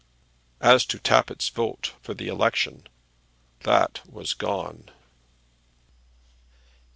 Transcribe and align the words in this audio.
As 0.61 0.83
to 0.87 0.97
Mr. 0.97 1.03
Tappitt's 1.03 1.49
vote 1.49 1.93
for 2.01 2.15
the 2.15 2.27
election; 2.27 2.87
that 3.59 4.01
was 4.11 4.33
gone! 4.33 4.89